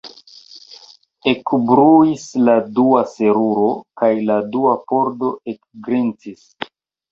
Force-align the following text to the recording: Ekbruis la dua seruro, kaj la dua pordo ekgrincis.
Ekbruis 1.31 2.23
la 2.47 2.55
dua 2.81 3.03
seruro, 3.13 3.67
kaj 4.03 4.11
la 4.33 4.41
dua 4.57 4.75
pordo 4.95 5.33
ekgrincis. 5.55 6.45